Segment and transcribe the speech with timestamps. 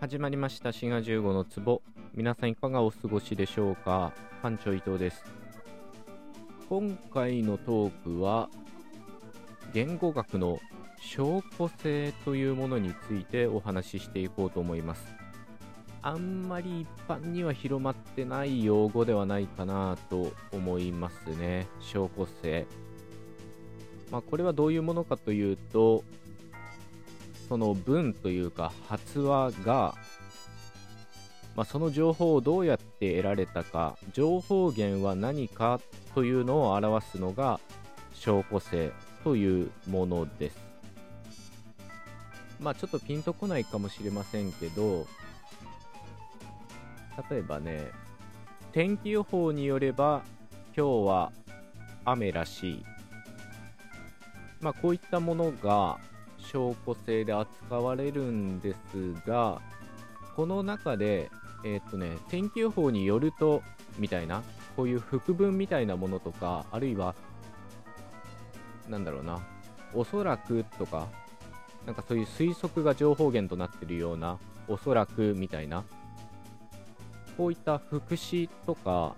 [0.00, 0.72] 始まりました。
[0.72, 1.82] 滋賀15の壺。
[2.14, 4.12] 皆さんいかがお過ごしでしょうか？
[4.42, 5.24] 班長伊藤です。
[6.68, 8.48] 今回のトークは
[9.72, 10.60] 言語学の
[11.00, 15.04] 証拠性というものについてお話ししていこうと思います。
[16.00, 21.66] あんまり一般には広まってない用語ではないかなと思いますね。
[21.80, 22.68] 証拠性
[24.12, 26.04] まあ、これはどういうものかというと
[27.48, 29.94] その文というか発話が、
[31.56, 35.80] まあ、その情報をどうやって得られたか情報源は何か
[36.14, 37.58] というのを表すのが
[38.12, 38.92] 証拠性
[39.24, 40.58] というものです。
[42.60, 45.06] まあちょっとピンとこないかもしれませんけど
[47.30, 47.86] 例えばね
[48.72, 50.22] 天気予報によれば
[50.76, 51.32] 今日は
[52.04, 52.84] 雨らしい。
[54.60, 55.98] まあこういったものが
[56.50, 59.60] 証拠性で扱われるんですが、
[60.34, 61.30] この中で、
[61.64, 63.62] えー、っとね、天気予報によると、
[63.98, 64.42] みたいな、
[64.76, 67.14] こういう副文みたいなものとか、あるいは、
[68.88, 69.40] なんだろうな、
[69.92, 71.08] おそらくとか、
[71.84, 75.84] なんかそういう推測が情報源となってるような、おそらくみたいな、
[77.36, 79.14] こういった副詞とか、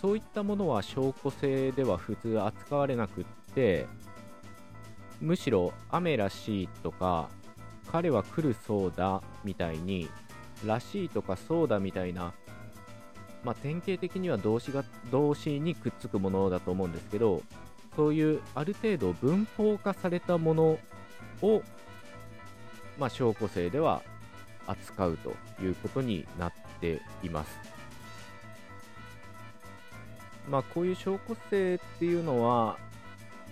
[0.00, 3.86] そういったものは証拠性では普通扱われなくって、
[5.22, 7.30] むしろ雨らしいとか
[7.90, 10.10] 彼は来るそうだみたいに
[10.66, 12.34] らしいとかそうだみたいな
[13.44, 17.42] まあ、典型的には動詞が動詞にくっつくものだと思うんですけど
[17.96, 20.78] そういうある程度文法化されたもの
[21.42, 21.62] を、
[22.98, 24.02] まあ、証拠性では
[24.66, 27.58] 扱うということになっています。
[30.48, 32.78] まあ、こういう証拠性っていうのは、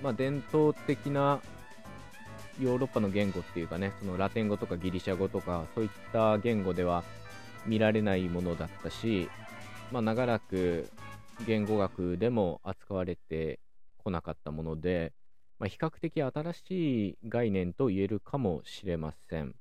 [0.03, 1.41] まあ、伝統的な
[2.61, 7.03] ヨーロッパの言語っていうかね、そのラテン語とかギリシャ語とか、そういった言語では
[7.67, 9.29] 見られないものだったし、
[9.91, 10.89] まあ、長らく
[11.47, 13.61] 言語学でも扱われて
[13.99, 15.13] こなかったもので、
[15.59, 19.55] まあ、比較的新しい概念と言えるかもしれません。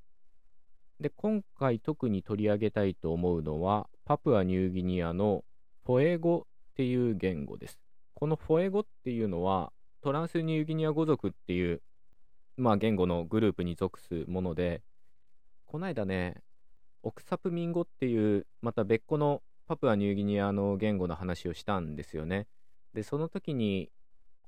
[1.00, 5.44] で、今回特に取り上げたいと思うのは、パプアニューギニアの
[5.86, 7.80] フォエ語っていう言語です。
[8.14, 11.82] このフォエ語っていうのは、トランスニューギニア語族っていう
[12.60, 14.82] まあ、言語のグループに属すもので、
[15.64, 16.42] この間ね、
[17.02, 22.46] オクサプミン語っていう、また別個のパプアニューギニアの言語の話をしたんですよね。
[22.92, 23.90] で、その時に、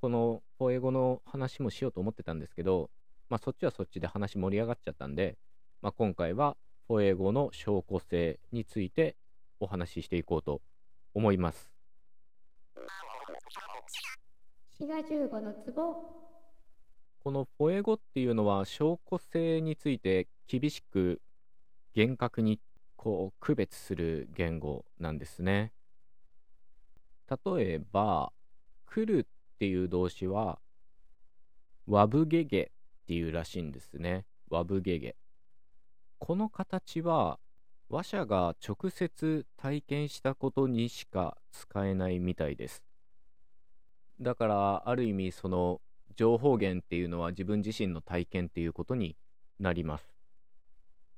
[0.02, 2.90] このフォエ語の話もしようと思ってたんですけど、
[3.30, 5.38] まあ、そっちはそっちで話盛り上がっちゃったんで、
[5.80, 6.58] まあ、今回は
[6.88, 9.16] フォエ語の証拠性について
[9.58, 10.60] お話ししていこうと
[11.14, 11.72] 思います。
[14.76, 16.31] 滋賀15のツボ
[17.22, 21.20] このフォエ語っていうのは証拠性について厳しく
[21.94, 22.58] 厳格に
[22.96, 25.72] こう区別する言語なんですね。
[27.28, 28.32] 例えば、
[28.86, 30.58] 来るっていう動詞は、
[31.86, 32.72] ワブゲゲ
[33.04, 34.26] っていうらしいんですね。
[34.50, 35.16] ワブゲゲ。
[36.18, 37.38] この形は、
[37.88, 42.82] 話者が直接体験したことにしか使えないみたいです。
[44.20, 45.80] だから、ある意味、その
[46.16, 49.16] 情報源っていうのは自分自身の体験っていうことに
[49.58, 50.14] なります。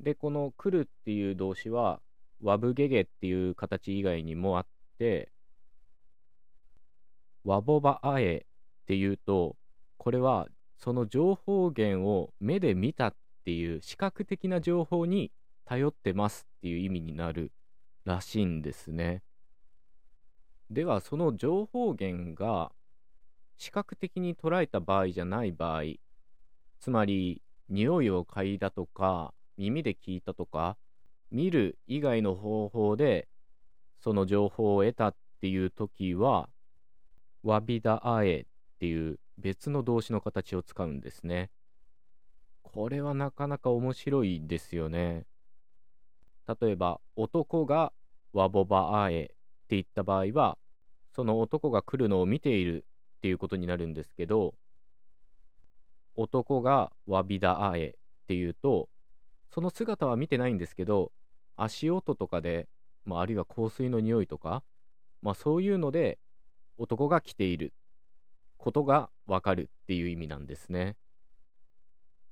[0.00, 2.00] で、この来るっていう動詞は、
[2.42, 4.66] ワブゲゲっていう形以外にもあっ
[4.98, 5.30] て、
[7.44, 8.46] ワボバアエ
[8.82, 9.56] っていうと、
[9.96, 15.32] これはその情報源を目で見たっていう視覚的な情報に
[15.64, 17.52] 頼ってますっていう意味になる
[18.04, 19.22] らしいんですね。
[20.70, 22.72] ではその情報源が
[23.56, 25.82] 視覚的に捉えた場合じゃない場合、
[26.80, 30.76] つまり匂いを嗅いだとか、耳で聞いたとか、
[31.30, 33.28] 見る以外の方法で
[34.04, 36.50] その情報を得たっていう時は、
[37.42, 38.44] わびだあえっ
[38.78, 41.50] ていう別の動詞の形を使うんですね。
[42.62, 45.24] これはなかなか面白いですよね。
[46.60, 47.94] 例えば、男が
[48.34, 49.34] わぼばあえって
[49.70, 50.58] 言った場合は、
[51.14, 52.84] その男が来るのを見ている
[53.24, 54.52] っていうことになるんですけど、
[56.14, 58.90] 男がわびだあえっていうと、
[59.50, 61.10] その姿は見てないんですけど、
[61.56, 62.68] 足音とかで、
[63.06, 64.62] まあ、あるいは香水の匂いとか、
[65.22, 66.18] まあ、そういうので、
[66.76, 67.72] 男が来ている
[68.58, 70.94] ことがわかるっていう意味なんですね。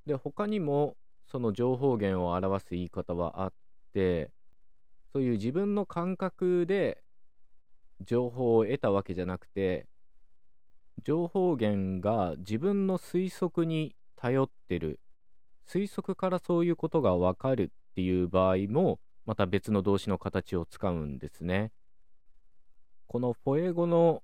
[0.05, 3.53] で、他にも、その情報源を表す言い方はあっ
[3.95, 4.29] て、
[5.11, 7.03] そういう自分の感覚で
[8.05, 9.87] 情報を得たわけじゃなくて、
[11.01, 14.99] 情報源が自分の推測に頼ってる
[15.67, 21.71] 推測からそういうことがわかるっていう場合も、また別の動詞の形を使うんですね。
[23.07, 24.23] このフォエ語の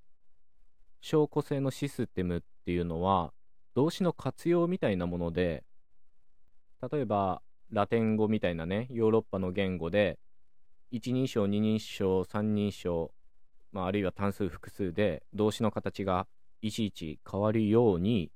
[1.01, 3.33] 証拠性のシステムっていうのは、
[3.75, 5.63] 動詞の活用みたいなもので、
[6.91, 7.41] 例えば、
[7.71, 10.19] ラテン語みたいなね、ヨーロッパの言語で、
[10.91, 13.11] 一人称、二人称、三人称、
[13.71, 16.27] まあ、あるいは単数複数で動詞の形が
[16.61, 18.31] いちいち変わるように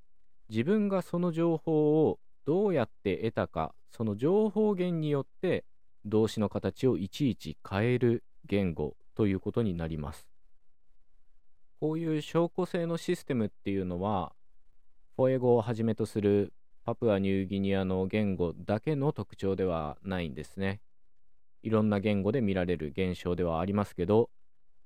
[0.49, 5.65] 自分がその情報をどうやって得たかその情報源によって
[6.05, 10.27] 動詞の形をいちいち変える言語ということになります。
[11.79, 14.33] こういう証拠性のシステムっていうのは
[15.15, 16.53] フォエ語をはじめとする
[16.85, 20.81] パプアニューギニアの言語だけの特徴ではないんですね。
[21.61, 24.29] いろんな言語で見られる現象ではありますけど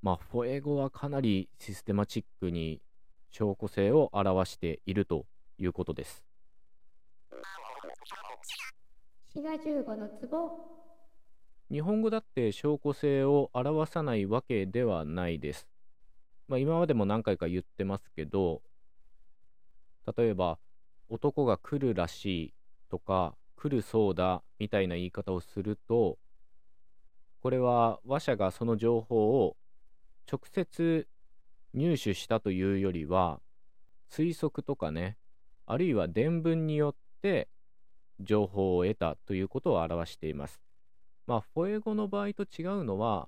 [0.02, 2.82] まあ、フォエ語はかなりシステマチックに
[3.38, 5.28] 証拠性を表していると
[5.60, 6.24] いうことです。
[9.32, 10.78] 滋賀15の壺
[11.70, 15.68] 日本語だって証拠性を表さないわけではないです。
[16.48, 18.64] まあ、今までも何回か言ってますけど、
[20.18, 20.58] 例えば、
[21.08, 22.54] 男が来るらしい
[22.90, 26.18] とか、来るそうだみたいな言い方をすると、
[27.44, 29.58] これは話者がその情報を
[30.28, 31.08] 直接
[31.78, 33.40] 入手したというよりは
[34.12, 35.18] 推測とかね
[35.66, 37.48] あるいは伝聞によって
[38.20, 40.62] 情報を得たということを表しています。
[41.28, 43.28] まあ、フォエ語の場合と違うのは、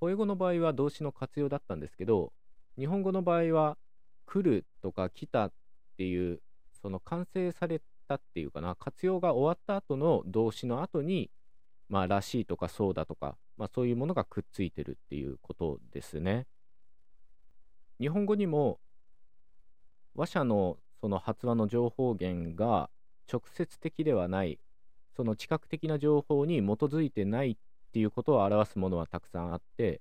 [0.00, 2.32] フォエ語の場合は動詞の活用だったんですけど、
[2.76, 3.78] 日本語の場合は、
[4.26, 5.52] 来るとか来たっ
[5.96, 6.40] ていう、
[6.82, 11.30] その完成されたっていうかな、活用が終わった後の動詞の後に、
[11.88, 16.46] まあ、らしいとかそうだとか、まあ、そういうものがくっついてるっていうことですね。
[17.98, 18.78] 日本語にも
[20.14, 22.90] 話者のその発話の情報源が
[23.30, 24.58] 直接的ではない
[25.16, 27.56] その知覚的な情報に基づいてないっ
[27.92, 30.00] ていうことを表すものはたくさんあって、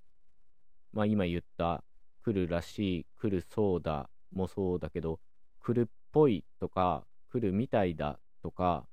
[0.93, 1.83] まあ、今言った
[2.23, 5.19] 来るらしい来るそうだもそうだけど
[5.63, 8.85] 来るっぽいとか来るみたいだとか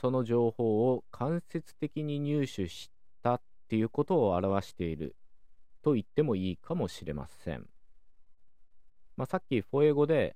[0.00, 2.90] その情報を間接的に入手し
[3.22, 5.16] たっていうことを表している
[5.82, 7.66] と言ってもいいかもしれません。
[9.20, 10.34] まあ、さっきフォエ語で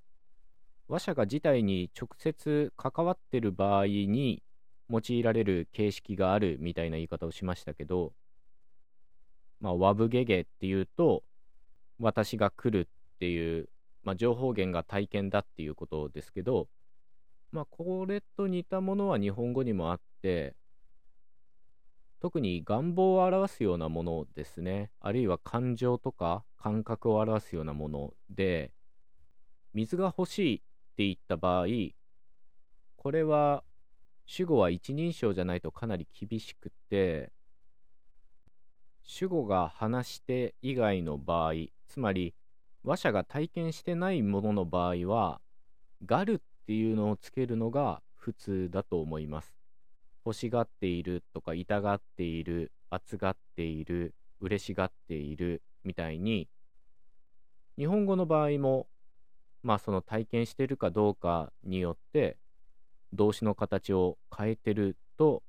[0.91, 4.43] 話者が事態に直接関わってる場合に
[4.91, 8.13] 用いられる形式があるみたいな言い方をしましたけど、
[9.59, 11.23] まあ、ワブゲゲっていうと
[11.99, 13.71] 私が来るっていう、
[14.03, 16.69] まあ、情報源が体験だっていうことですけど、
[17.53, 20.55] まあ、これと似たものは日本語にもあって、
[22.25, 24.91] 特に願望を表すようなものですね。
[24.99, 28.73] あるいは感情とか感覚を表すようなもので、
[29.75, 30.61] 水が欲しいっ
[30.97, 31.67] て言った場合、
[32.97, 33.63] これは
[34.25, 37.31] 主語は一人称じゃないとかなり厳しくて、
[39.03, 41.53] 主語が話して以外の場合、
[41.89, 42.35] つまり
[42.85, 45.43] 話者が体験してないものの場合は、
[46.07, 49.64] ガルっていうのをつけるのが普通だと思います。
[50.25, 56.49] 欲しがっているとか痛がっている、熱がっている、嬉しがっているみたいに、
[57.77, 58.87] 日本語の場合も、
[59.63, 62.39] まあその体験してるかどうかによって、
[63.13, 65.43] 動詞の形を変えてると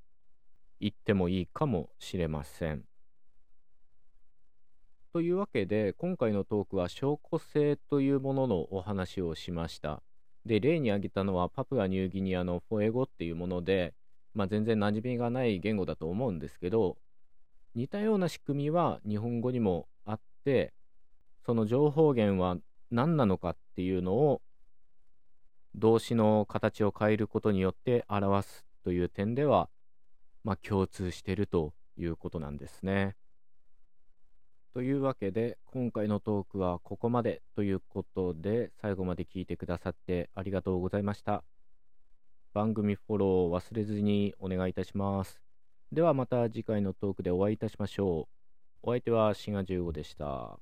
[0.80, 2.84] 言ってもいいかもしれません。
[5.12, 10.02] というわけで、今回のトークは証拠性というもののお話をしました。
[10.44, 13.94] で、例に挙げたのはパプアニューギニアのフォエ語っていうもので、
[14.36, 16.98] まあ、全然馴染みがない言語だと思うんですけど、
[17.74, 20.74] 似たような仕組みは日本語にもあって、
[21.46, 22.58] その情報源は
[22.90, 24.42] 何なのかっていうのを
[25.74, 29.70] 動詞の形を変えることによって表すという点では、
[30.44, 33.16] まあ、共通しているということなんですね。
[34.74, 41.42] というわけで、今回のトークはここまでということで、最後まで聞いてくださってありがとうございました。
[42.56, 45.42] 番組フォローを忘れずにお願いいたします。
[45.92, 48.28] ではまた次回のトークでお会いいたしましょ
[48.82, 48.88] う。
[48.88, 50.58] お相手はシガ15でした。